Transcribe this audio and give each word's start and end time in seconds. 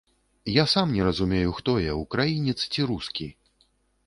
Я 0.53 0.65
сам 0.71 0.93
не 0.93 1.03
разумею, 1.07 1.51
хто 1.57 1.75
я, 1.83 1.93
украінец 2.01 2.57
ці 2.67 2.83
рускі. 2.95 3.31